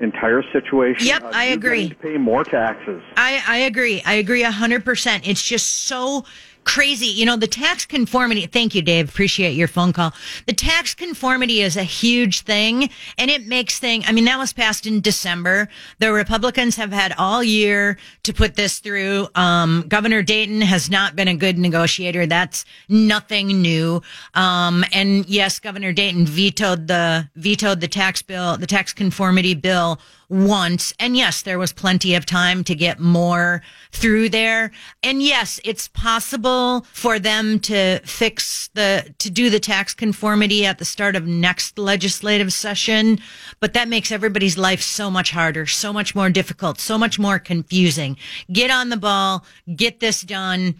[0.00, 1.06] entire situation.
[1.06, 1.88] Yep, uh, I agree.
[1.88, 3.02] To pay more taxes.
[3.16, 4.02] I, I agree.
[4.04, 5.26] I agree a hundred percent.
[5.26, 6.24] It's just so
[6.66, 7.06] crazy.
[7.06, 8.44] You know, the tax conformity.
[8.46, 9.08] Thank you, Dave.
[9.08, 10.12] Appreciate your phone call.
[10.46, 14.02] The tax conformity is a huge thing and it makes thing.
[14.06, 15.68] I mean, that was passed in December.
[16.00, 19.28] The Republicans have had all year to put this through.
[19.36, 22.26] Um, Governor Dayton has not been a good negotiator.
[22.26, 24.02] That's nothing new.
[24.34, 30.00] Um, and yes, Governor Dayton vetoed the, vetoed the tax bill, the tax conformity bill
[30.28, 30.92] once.
[30.98, 33.62] And yes, there was plenty of time to get more
[33.92, 34.70] through there.
[35.02, 40.78] And yes, it's possible for them to fix the, to do the tax conformity at
[40.78, 43.18] the start of next legislative session.
[43.60, 47.38] But that makes everybody's life so much harder, so much more difficult, so much more
[47.38, 48.16] confusing.
[48.52, 50.76] Get on the ball, get this done.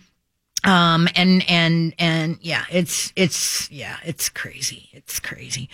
[0.67, 4.91] Um, and, and, and yeah, it's, it's, yeah, it's crazy.
[4.93, 5.69] It's crazy.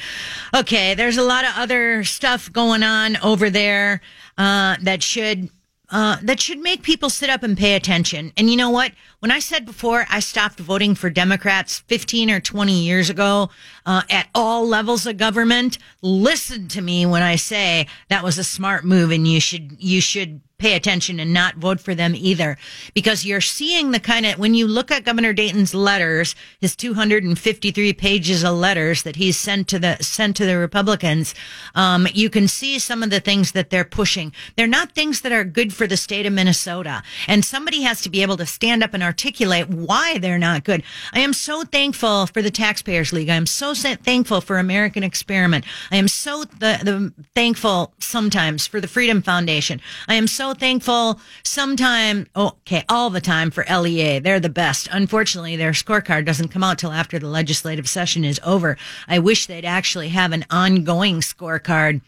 [0.55, 0.95] Okay.
[0.95, 4.01] There's a lot of other stuff going on over there,
[4.37, 5.49] uh, that should,
[5.93, 8.33] uh, that should make people sit up and pay attention.
[8.39, 8.93] And you know what?
[9.21, 13.51] When I said before I stopped voting for Democrats 15 or 20 years ago,
[13.85, 18.45] uh, at all levels of government, listen to me when I say that was a
[18.45, 22.57] smart move and you should, you should pay attention and not vote for them either.
[22.95, 27.93] Because you're seeing the kind of when you look at governor dayton's letters his 253
[27.95, 31.35] pages of letters that he's sent to the sent to the republicans
[31.75, 34.33] um, you can see some of the things that they're pushing.
[34.57, 37.03] They're not things that are good for the state of minnesota.
[37.27, 40.85] And somebody has to be able to stand up and articulate why they're not good.
[41.13, 43.31] I am so thankful for the taxpayers league.
[43.31, 45.65] I am so thankful for american experiment.
[45.91, 49.81] I am so the, the thankful sometimes for the freedom foundation.
[50.07, 54.19] I am so thankful sometime, oh, okay, all the time for LEA.
[54.19, 54.89] They're the best.
[54.91, 58.77] Unfortunately, their scorecard doesn't come out till after the legislative session is over.
[59.09, 62.01] I wish they'd actually have an ongoing scorecard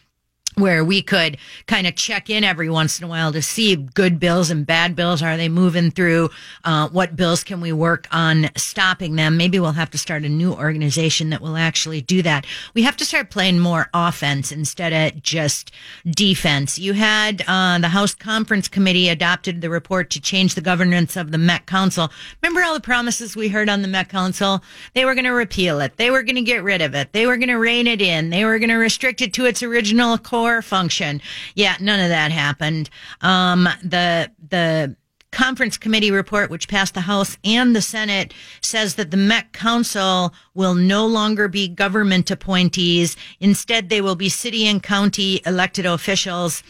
[0.57, 1.37] where we could
[1.67, 4.95] kind of check in every once in a while to see good bills and bad
[4.95, 5.23] bills.
[5.23, 6.31] Are they moving through?
[6.65, 9.37] Uh, what bills can we work on stopping them?
[9.37, 12.47] Maybe we'll have to start a new organization that will actually do that.
[12.75, 15.73] We have to start playing more offense instead of just
[16.09, 16.79] defense.
[16.79, 21.33] You had uh, the House Conference Committee adopted the report to change the governance of
[21.33, 22.11] the Met Council.
[22.43, 24.63] Remember all the promises we heard on the Met Council?
[24.95, 25.97] They were going to repeal it.
[25.97, 27.13] They were going to get rid of it.
[27.13, 28.31] They were going to rein it in.
[28.31, 31.21] They were going to restrict it to its original core function.
[31.55, 32.91] Yeah, none of that happened.
[33.21, 34.97] Um, the the
[35.35, 40.33] conference committee report, which passed the House and the Senate, says that the Met Council
[40.55, 43.17] will no longer be government appointees.
[43.41, 46.63] Instead, they will be city and county elected officials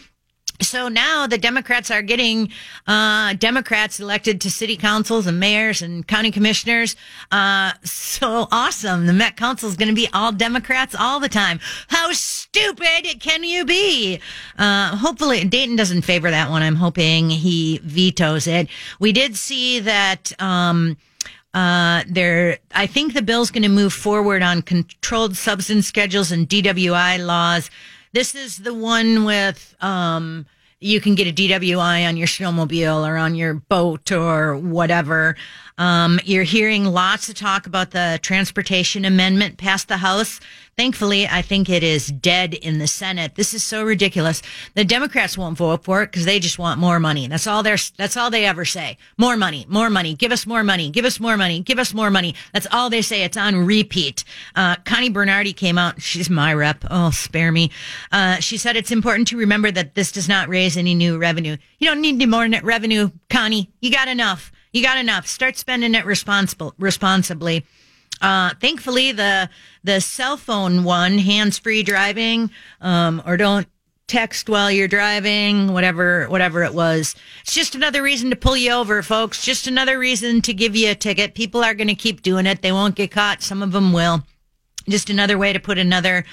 [0.61, 2.51] so now the Democrats are getting
[2.87, 6.97] uh, Democrats elected to city councils and mayors and county commissioners.
[7.31, 9.07] Uh, so awesome!
[9.07, 11.61] The Met Council is going to be all Democrats all the time.
[11.89, 14.21] How stupid can you be?
[14.59, 16.63] Uh, hopefully, Dayton doesn't favor that one.
[16.63, 18.69] I'm hoping he vetoes it.
[19.01, 20.33] We did see that.
[20.41, 20.97] Um,
[21.55, 26.49] uh, there, I think the bill's going to move forward on controlled substance schedules and
[26.49, 27.71] DWI laws.
[28.15, 30.47] This is the one with, um,
[30.79, 35.35] you can get a DWI on your snowmobile or on your boat or whatever.
[35.77, 40.39] Um, you're hearing lots of talk about the transportation amendment passed the House.
[40.77, 43.35] Thankfully, I think it is dead in the Senate.
[43.35, 44.41] This is so ridiculous.
[44.75, 47.27] The Democrats won't vote for it because they just want more money.
[47.27, 48.99] That's all they're, that's all they ever say.
[49.19, 52.11] More money, more money, give us more money, give us more money, give us more
[52.11, 52.35] money.
[52.53, 53.23] That's all they say.
[53.23, 54.25] It's on repeat.
[54.55, 56.01] Uh, Connie Bernardy came out.
[56.01, 56.85] She's my rep.
[56.89, 57.71] Oh, spare me.
[58.13, 61.57] Uh, she said it's important to remember that this does not raise any new revenue.
[61.79, 63.71] You don't need any more net revenue, Connie.
[63.81, 64.53] You got enough.
[64.75, 65.29] You got enough.
[65.29, 67.65] Start spending it responsible, responsibly.
[68.21, 69.49] Uh, thankfully, the
[69.85, 73.69] the cell phone one, hands free driving, um, or don't
[74.09, 77.15] text while you're driving, whatever whatever it was.
[77.43, 79.45] It's just another reason to pull you over, folks.
[79.45, 81.37] Just another reason to give you a ticket.
[81.37, 82.61] People are going to keep doing it.
[82.61, 83.43] They won't get caught.
[83.43, 84.25] Some of them will
[84.89, 86.25] just another way to put another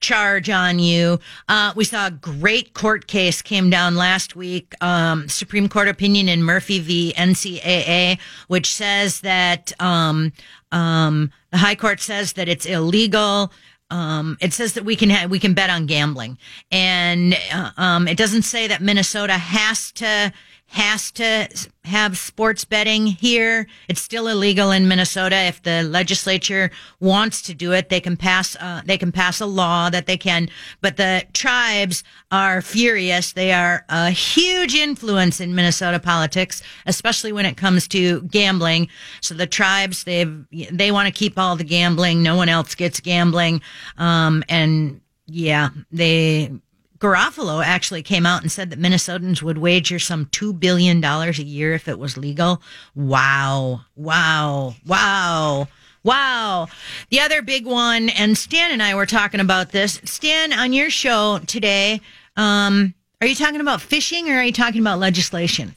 [0.00, 1.18] charge on you.
[1.48, 6.28] Uh, we saw a great court case came down last week, um, Supreme Court opinion
[6.28, 7.12] in Murphy v.
[7.16, 8.18] NCAA,
[8.48, 10.32] which says that um,
[10.72, 13.52] um, the High Court says that it's illegal.
[13.90, 16.38] Um, it says that we can ha- we can bet on gambling,
[16.70, 20.32] and uh, um, it doesn't say that Minnesota has to
[20.70, 21.48] has to
[21.82, 23.66] have sports betting here.
[23.88, 25.34] It's still illegal in Minnesota.
[25.34, 29.46] If the legislature wants to do it, they can pass, uh, they can pass a
[29.46, 30.48] law that they can,
[30.80, 33.32] but the tribes are furious.
[33.32, 38.88] They are a huge influence in Minnesota politics, especially when it comes to gambling.
[39.22, 42.22] So the tribes, they've, they want to keep all the gambling.
[42.22, 43.60] No one else gets gambling.
[43.98, 46.52] Um, and yeah, they,
[47.00, 51.72] Garofalo actually came out and said that Minnesotans would wager some $2 billion a year
[51.72, 52.60] if it was legal.
[52.94, 53.80] Wow.
[53.96, 54.74] Wow.
[54.86, 55.68] Wow.
[56.02, 56.68] Wow.
[57.08, 60.00] The other big one, and Stan and I were talking about this.
[60.04, 62.00] Stan, on your show today,
[62.36, 65.74] um, are you talking about fishing or are you talking about legislation?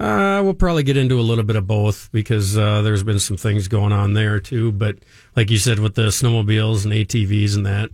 [0.00, 3.36] Uh, we'll probably get into a little bit of both because uh, there's been some
[3.36, 4.70] things going on there too.
[4.70, 4.98] But
[5.34, 7.90] like you said, with the snowmobiles and ATVs and that,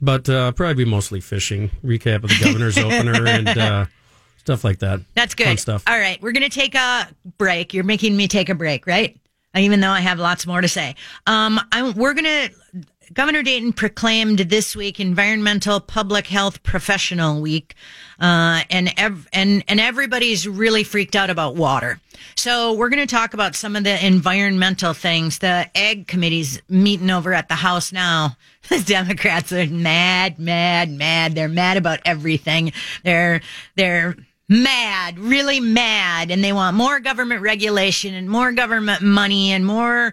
[0.00, 1.70] but uh, probably be mostly fishing.
[1.84, 3.86] Recap of the governor's opener and uh,
[4.38, 5.00] stuff like that.
[5.14, 5.46] That's good.
[5.46, 5.84] Fun stuff.
[5.86, 7.08] All right, we're going to take a
[7.38, 7.74] break.
[7.74, 9.18] You're making me take a break, right?
[9.56, 10.94] Even though I have lots more to say.
[11.26, 12.50] Um, I, we're going to.
[13.14, 17.74] Governor Dayton proclaimed this week Environmental Public Health Professional Week,
[18.20, 22.00] uh, and ev- and and everybody's really freaked out about water.
[22.36, 25.38] So we're going to talk about some of the environmental things.
[25.38, 28.36] The Ag Committee's meeting over at the House now.
[28.68, 31.34] The Democrats are mad, mad, mad.
[31.34, 32.72] They're mad about everything.
[33.02, 33.40] They're
[33.76, 34.14] they're
[34.46, 40.12] mad, really mad, and they want more government regulation and more government money and more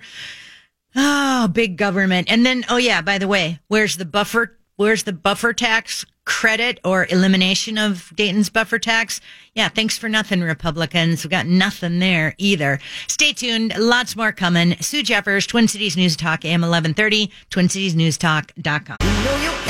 [0.95, 2.29] oh big government.
[2.31, 4.57] And then oh yeah, by the way, where's the buffer?
[4.77, 9.21] Where's the buffer tax credit or elimination of Dayton's buffer tax?
[9.53, 11.23] Yeah, thanks for nothing, Republicans.
[11.23, 12.79] We got nothing there either.
[13.07, 13.73] Stay tuned.
[13.77, 14.75] Lots more coming.
[14.81, 18.97] Sue Jeffers, Twin Cities News Talk, AM 1130, TwinCitiesNewsTalk.com.
[19.01, 19.64] know you're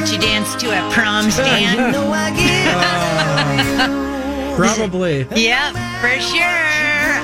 [0.00, 1.92] what you dance to at prom, Stan.
[1.92, 2.04] know
[4.56, 5.20] Probably.
[5.34, 6.74] Yep, for sure.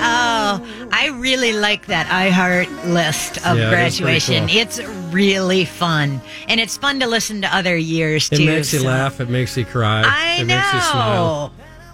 [0.03, 4.49] Oh, I really like that iHeart list of Yeah, it is pretty graduation.
[4.49, 4.57] cool.
[4.57, 4.81] It's
[5.13, 8.37] really fun, and it's fun to listen to other years too.
[8.37, 8.47] It too.
[8.47, 9.21] makes you so- laugh.
[9.21, 10.03] It makes you cry.
[10.05, 10.57] I it know.
[10.57, 11.53] makes you smile.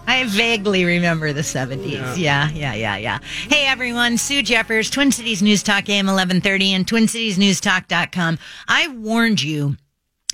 [0.09, 2.17] I vaguely remember the 70s.
[2.17, 2.49] Yeah.
[2.51, 3.19] yeah, yeah, yeah,
[3.49, 4.19] Hey, everyone.
[4.19, 8.39] Sue Jeffers, Twin Cities News Talk, AM 1130 and TwinCitiesNewsTalk.com.
[8.69, 9.77] I warned you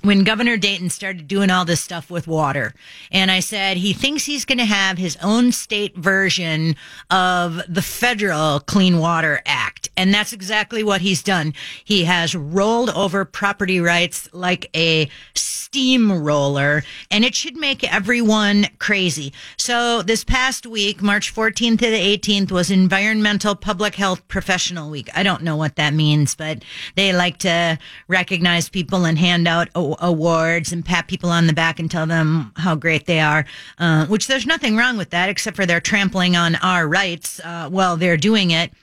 [0.02, 2.74] when Governor Dayton started doing all this stuff with water.
[3.10, 6.76] And I said he thinks he's going to have his own state version
[7.10, 9.90] of the federal Clean Water Act.
[9.96, 11.54] And that's exactly what he's done.
[11.84, 15.08] He has rolled over property rights like a
[15.72, 19.32] steamroller, and it should make everyone crazy.
[19.56, 25.08] So this past week, March 14th to the 18th, was Environmental Public Health Professional Week.
[25.14, 26.62] I don't know what that means, but
[26.94, 31.54] they like to recognize people and hand out a- awards and pat people on the
[31.54, 33.46] back and tell them how great they are,
[33.78, 37.70] uh, which there's nothing wrong with that, except for they're trampling on our rights uh,
[37.70, 38.74] while they're doing it.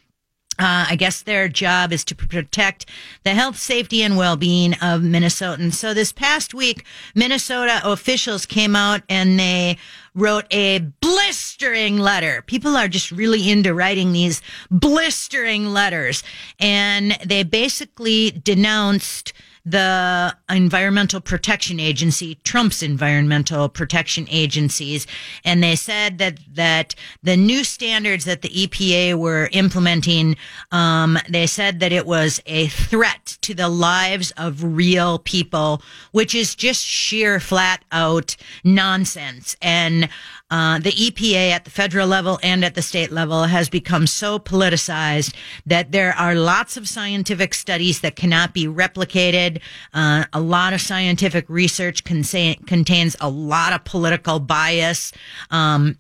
[0.59, 2.85] Uh, I guess their job is to protect
[3.23, 5.75] the health, safety, and well-being of Minnesotans.
[5.75, 6.85] So this past week,
[7.15, 9.77] Minnesota officials came out and they
[10.13, 12.43] wrote a blistering letter.
[12.45, 16.23] People are just really into writing these blistering letters.
[16.59, 19.31] And they basically denounced
[19.69, 25.05] the Environmental Protection Agency, Trump's Environmental Protection Agencies,
[25.45, 30.35] and they said that that the new standards that the EPA were implementing,
[30.71, 36.33] um, they said that it was a threat to the lives of real people, which
[36.33, 39.55] is just sheer flat out nonsense.
[39.61, 40.09] And
[40.51, 44.39] uh, the EPA at the federal level and at the state level has become so
[44.39, 45.33] politicized
[45.65, 49.61] that there are lots of scientific studies that cannot be replicated.
[49.93, 55.11] Uh, a lot of scientific research consa- contains a lot of political bias.
[55.51, 55.97] Um,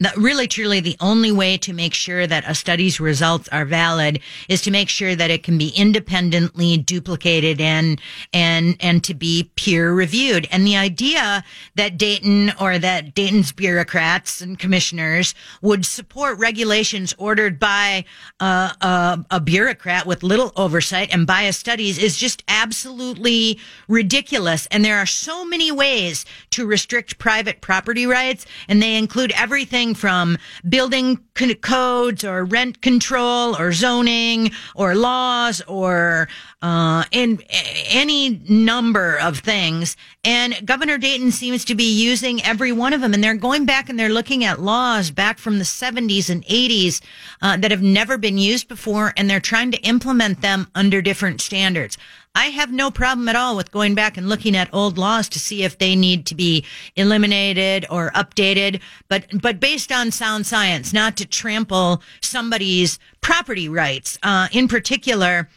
[0.00, 4.20] that really truly the only way to make sure that a study's results are valid
[4.48, 8.00] is to make sure that it can be independently duplicated and
[8.32, 14.40] and and to be peer reviewed and the idea that Dayton or that Dayton's bureaucrats
[14.40, 18.04] and commissioners would support regulations ordered by
[18.40, 24.66] uh, a, a bureaucrat with little oversight and biased studies is just absolutely ridiculous.
[24.70, 29.83] And there are so many ways to restrict private property rights and they include everything
[29.92, 31.18] from building
[31.60, 36.28] codes or rent control or zoning or laws or
[36.62, 37.42] uh, in
[37.88, 39.96] any number of things.
[40.24, 43.12] And Governor Dayton seems to be using every one of them.
[43.12, 47.02] And they're going back and they're looking at laws back from the 70s and 80s
[47.42, 51.40] uh, that have never been used before, and they're trying to implement them under different
[51.40, 51.98] standards.
[52.34, 55.38] I have no problem at all with going back and looking at old laws to
[55.38, 56.64] see if they need to be
[56.96, 64.18] eliminated or updated, but but based on sound science, not to trample somebody's property rights.
[64.22, 65.48] Uh, in particular,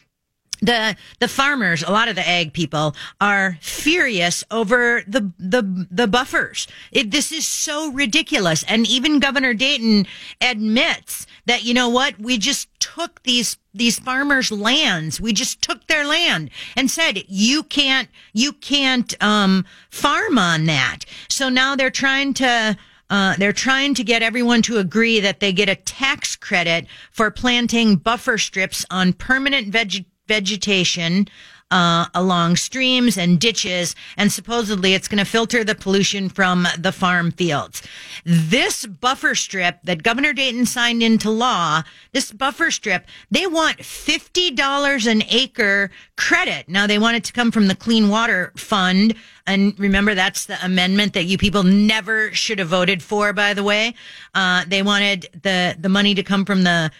[0.61, 6.07] the the farmers, a lot of the ag people are furious over the the the
[6.07, 6.67] buffers.
[6.91, 10.07] It, this is so ridiculous, and even Governor Dayton
[10.41, 15.21] admits that you know what we just took these these farmers' lands.
[15.21, 20.99] We just took their land and said you can't you can't um, farm on that.
[21.29, 22.77] So now they're trying to.
[23.09, 27.31] Uh, they're trying to get everyone to agree that they get a tax credit for
[27.31, 31.27] planting buffer strips on permanent vegetation vegetation
[31.69, 36.91] uh, along streams and ditches, and supposedly it's going to filter the pollution from the
[36.91, 37.81] farm fields.
[38.25, 45.11] This buffer strip that Governor Dayton signed into law, this buffer strip, they want $50
[45.11, 46.69] an acre credit.
[46.69, 49.15] Now they want it to come from the Clean Water Fund.
[49.45, 53.63] And remember, that's the amendment that you people never should have voted for, by the
[53.63, 53.93] way.
[54.35, 56.91] Uh, they wanted the, the money to come from the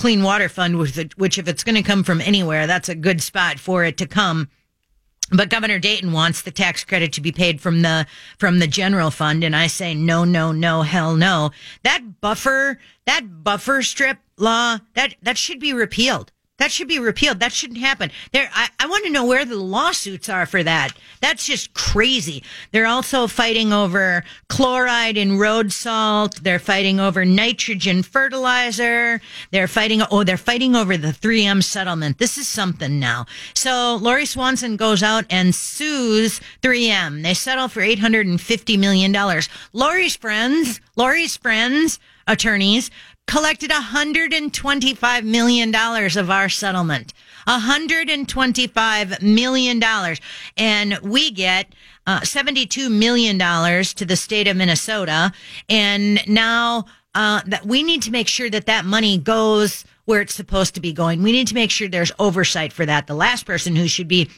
[0.00, 3.58] Clean Water Fund, which, if it's going to come from anywhere, that's a good spot
[3.58, 4.48] for it to come.
[5.30, 8.06] But Governor Dayton wants the tax credit to be paid from the
[8.38, 11.50] from the general fund, and I say no, no, no, hell no.
[11.82, 16.32] That buffer, that buffer strip law, that that should be repealed.
[16.60, 17.40] That should be repealed.
[17.40, 18.10] That shouldn't happen.
[18.32, 20.92] There, I, I want to know where the lawsuits are for that.
[21.22, 22.44] That's just crazy.
[22.70, 26.42] They're also fighting over chloride in road salt.
[26.42, 29.22] They're fighting over nitrogen fertilizer.
[29.52, 32.18] They're fighting, oh, they're fighting over the 3M settlement.
[32.18, 33.24] This is something now.
[33.54, 37.22] So Lori Swanson goes out and sues 3M.
[37.22, 39.16] They settle for $850 million.
[39.72, 41.98] Lori's friends, Lori's friends,
[42.30, 42.90] attorneys
[43.30, 47.14] collected $125 million of our settlement.
[47.46, 49.82] $125 million.
[50.56, 51.72] And we get
[52.08, 55.32] uh, $72 million to the state of Minnesota.
[55.68, 60.34] And now uh, that we need to make sure that that money goes where it's
[60.34, 61.22] supposed to be going.
[61.22, 63.06] We need to make sure there's oversight for that.
[63.06, 64.28] The last person who should be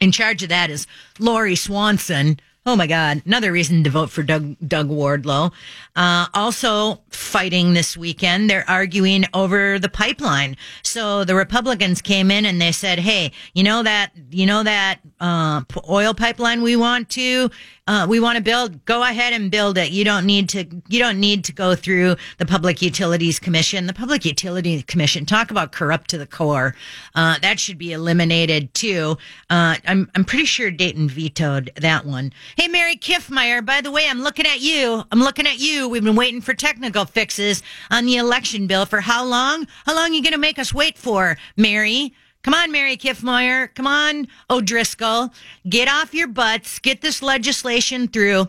[0.00, 0.86] in charge of that is
[1.18, 2.38] Lori Swanson
[2.68, 3.22] Oh my God!
[3.24, 5.52] Another reason to vote for Doug Doug Wardlow.
[5.96, 10.54] Uh, also fighting this weekend, they're arguing over the pipeline.
[10.82, 14.98] So the Republicans came in and they said, "Hey, you know that you know that
[15.18, 17.50] uh, oil pipeline we want to
[17.88, 18.84] uh, we want to build.
[18.84, 19.90] Go ahead and build it.
[19.90, 20.66] You don't need to.
[20.88, 23.86] You don't need to go through the Public Utilities Commission.
[23.86, 26.74] The Public utility Commission talk about corrupt to the core.
[27.14, 29.16] Uh, that should be eliminated too.
[29.48, 32.30] Uh, I'm I'm pretty sure Dayton vetoed that one.
[32.58, 33.64] Hey, Mary Kiffmeyer.
[33.64, 35.02] By the way, I'm looking at you.
[35.10, 35.88] I'm looking at you.
[35.88, 39.66] We've been waiting for technical fixes on the election bill for how long?
[39.86, 42.12] How long are you going to make us wait for, Mary?
[42.48, 43.74] Come on, Mary Kiffmeyer.
[43.74, 45.34] Come on, O'Driscoll.
[45.68, 46.78] Get off your butts.
[46.78, 48.48] Get this legislation through.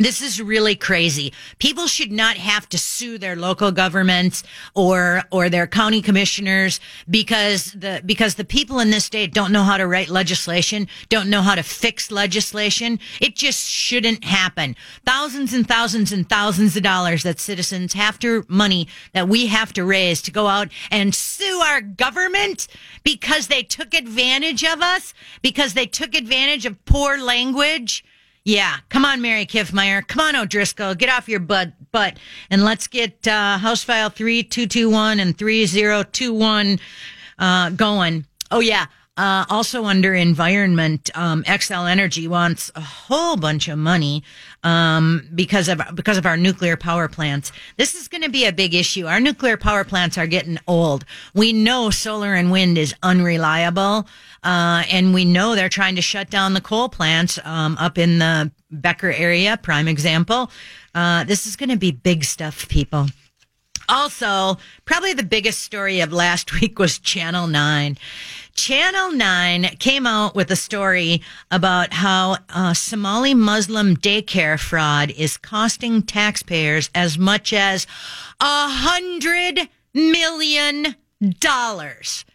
[0.00, 1.34] This is really crazy.
[1.58, 4.42] People should not have to sue their local governments
[4.74, 6.80] or or their county commissioners
[7.10, 11.28] because the because the people in this state don't know how to write legislation, don't
[11.28, 12.98] know how to fix legislation.
[13.20, 14.74] It just shouldn't happen.
[15.04, 19.70] Thousands and thousands and thousands of dollars that citizens have to money that we have
[19.74, 22.68] to raise to go out and sue our government
[23.04, 28.02] because they took advantage of us, because they took advantage of poor language
[28.44, 30.06] yeah, come on, Mary Kiffmeyer.
[30.06, 30.94] Come on, O'Driscoll.
[30.94, 32.18] Get off your butt, butt,
[32.48, 36.78] and let's get uh, House File three two two one and three zero two one
[37.38, 38.26] uh, going.
[38.50, 38.86] Oh yeah.
[39.16, 44.22] Uh, also under environment, um, Xcel Energy wants a whole bunch of money
[44.62, 47.52] um, because of because of our nuclear power plants.
[47.76, 49.06] This is going to be a big issue.
[49.06, 51.04] Our nuclear power plants are getting old.
[51.34, 54.06] We know solar and wind is unreliable,
[54.42, 58.18] uh, and we know they're trying to shut down the coal plants um, up in
[58.18, 59.58] the Becker area.
[59.62, 60.50] Prime example.
[60.94, 63.06] Uh, this is going to be big stuff, people.
[63.88, 67.98] Also, probably the biggest story of last week was Channel 9.
[68.60, 75.38] Channel 9 came out with a story about how uh, Somali Muslim daycare fraud is
[75.38, 77.86] costing taxpayers as much as
[78.38, 80.94] a hundred million
[81.38, 82.26] dollars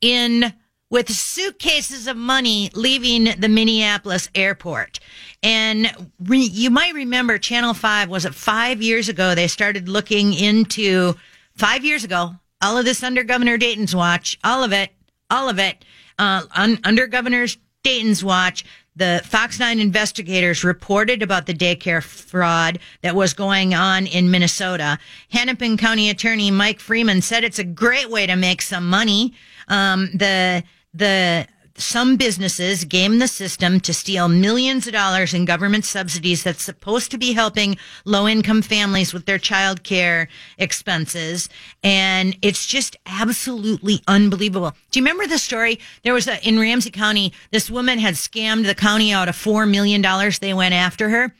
[0.00, 0.54] in
[0.88, 4.98] with suitcases of money leaving the Minneapolis airport.
[5.42, 10.32] And re, you might remember Channel 5 was it 5 years ago they started looking
[10.32, 11.16] into
[11.56, 14.90] 5 years ago all of this under Governor Dayton's watch, all of it
[15.30, 15.84] all of it
[16.18, 17.46] uh, un, under Governor
[17.82, 18.64] Dayton's watch.
[18.96, 24.98] The Fox 9 investigators reported about the daycare fraud that was going on in Minnesota.
[25.28, 29.34] Hennepin County Attorney Mike Freeman said it's a great way to make some money.
[29.68, 30.64] Um, the
[30.94, 31.46] the
[31.80, 37.10] some businesses game the system to steal millions of dollars in government subsidies that's supposed
[37.10, 41.48] to be helping low income families with their child care expenses.
[41.82, 44.74] And it's just absolutely unbelievable.
[44.90, 45.78] Do you remember the story?
[46.02, 49.68] There was a, in Ramsey County, this woman had scammed the county out of $4
[49.70, 50.02] million.
[50.40, 51.34] They went after her.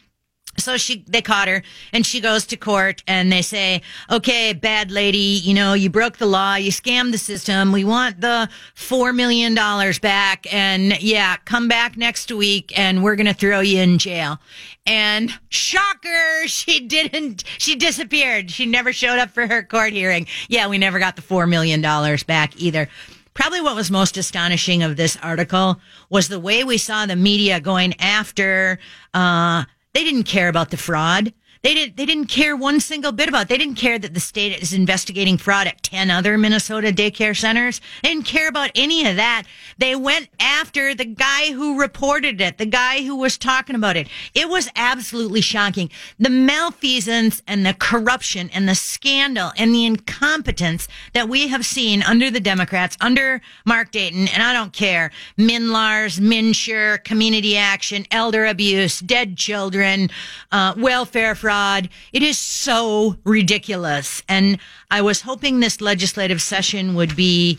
[0.59, 4.91] So she, they caught her and she goes to court and they say, okay, bad
[4.91, 7.73] lady, you know, you broke the law, you scammed the system.
[7.73, 10.53] We want the $4 million back.
[10.53, 14.39] And yeah, come back next week and we're going to throw you in jail.
[14.87, 18.51] And shocker, she didn't, she disappeared.
[18.51, 20.27] She never showed up for her court hearing.
[20.49, 21.81] Yeah, we never got the $4 million
[22.27, 22.89] back either.
[23.37, 25.79] Probably what was most astonishing of this article
[26.09, 28.79] was the way we saw the media going after,
[29.13, 29.65] uh,
[29.97, 31.33] they didn't care about the fraud.
[31.63, 31.97] They didn't.
[31.97, 33.43] They didn't care one single bit about.
[33.43, 33.49] It.
[33.49, 37.81] They didn't care that the state is investigating fraud at ten other Minnesota daycare centers.
[38.03, 39.45] They didn't care about any of that.
[39.79, 44.09] They went after the guy who reported it, the guy who was talking about it.
[44.35, 45.91] It was absolutely shocking.
[46.19, 52.03] The malfeasance and the corruption and the scandal and the incompetence that we have seen
[52.03, 58.47] under the Democrats, under Mark Dayton, and I don't care, MNLARS, MNsure, community action, elder
[58.47, 60.11] abuse, dead children,
[60.53, 61.89] uh, welfare fraud.
[62.13, 64.21] It is so ridiculous.
[64.29, 64.59] And
[64.91, 67.57] I was hoping this legislative session would be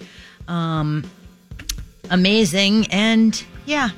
[0.49, 1.09] um,
[2.09, 2.87] amazing.
[2.91, 3.91] And yeah,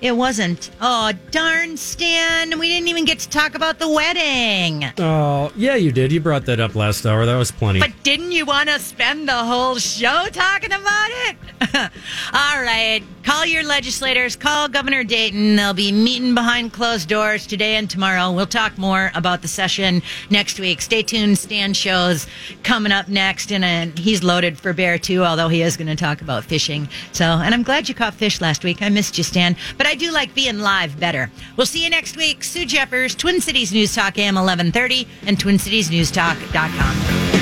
[0.00, 0.70] it wasn't.
[0.80, 2.58] Oh, darn, Stan.
[2.58, 4.84] We didn't even get to talk about the wedding.
[4.98, 6.10] Oh, yeah, you did.
[6.12, 7.26] You brought that up last hour.
[7.26, 7.80] That was plenty.
[7.80, 11.36] But didn't you want to spend the whole show talking about it?
[12.32, 13.02] All right.
[13.24, 14.34] Call your legislators.
[14.36, 15.56] Call Governor Dayton.
[15.56, 18.32] They'll be meeting behind closed doors today and tomorrow.
[18.32, 20.80] We'll talk more about the session next week.
[20.80, 21.38] Stay tuned.
[21.38, 22.26] Stan shows
[22.62, 23.52] coming up next.
[23.52, 26.88] And uh, he's loaded for bear, too, although he is going to talk about fishing.
[27.12, 28.80] So, and I'm glad you caught fish last week.
[28.80, 29.54] I missed you, Stan.
[29.76, 31.32] But I do like being live better.
[31.56, 32.44] We'll see you next week.
[32.44, 37.39] Sue Jeffers, Twin Cities News Talk AM 1130 and TwinCitiesNewsTalk.com.